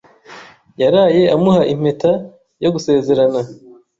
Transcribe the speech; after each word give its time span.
Yaraye 0.81 1.21
amuha 1.35 1.61
impeta 1.73 2.11
yo 2.63 2.69
gusezerana. 2.75 3.39